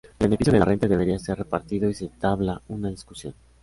El 0.17 0.29
beneficio 0.29 0.51
de 0.51 0.57
la 0.57 0.65
renta 0.65 0.87
debería 0.87 1.19
ser 1.19 1.37
repartido 1.37 1.87
y 1.87 1.93
se 1.93 2.05
entabla 2.05 2.59
una 2.69 2.89
discusión. 2.89 3.35